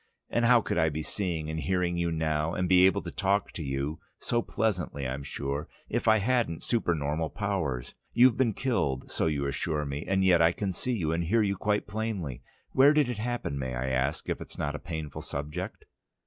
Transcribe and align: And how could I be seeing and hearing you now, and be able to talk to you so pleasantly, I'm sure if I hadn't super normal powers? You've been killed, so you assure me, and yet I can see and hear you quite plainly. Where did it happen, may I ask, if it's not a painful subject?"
And 0.31 0.45
how 0.45 0.61
could 0.61 0.79
I 0.79 0.89
be 0.89 1.03
seeing 1.03 1.47
and 1.47 1.59
hearing 1.59 1.95
you 1.95 2.11
now, 2.11 2.55
and 2.55 2.67
be 2.67 2.87
able 2.87 3.03
to 3.03 3.11
talk 3.11 3.51
to 3.51 3.61
you 3.61 3.99
so 4.19 4.41
pleasantly, 4.41 5.07
I'm 5.07 5.21
sure 5.21 5.67
if 5.89 6.07
I 6.07 6.17
hadn't 6.17 6.63
super 6.63 6.95
normal 6.95 7.29
powers? 7.29 7.93
You've 8.11 8.35
been 8.35 8.55
killed, 8.55 9.11
so 9.11 9.27
you 9.27 9.45
assure 9.45 9.85
me, 9.85 10.03
and 10.07 10.23
yet 10.25 10.41
I 10.41 10.53
can 10.53 10.73
see 10.73 11.03
and 11.03 11.25
hear 11.25 11.43
you 11.43 11.55
quite 11.55 11.85
plainly. 11.85 12.41
Where 12.71 12.93
did 12.93 13.09
it 13.09 13.19
happen, 13.19 13.59
may 13.59 13.75
I 13.75 13.89
ask, 13.89 14.27
if 14.27 14.41
it's 14.41 14.57
not 14.57 14.73
a 14.73 14.79
painful 14.79 15.21
subject?" 15.21 15.85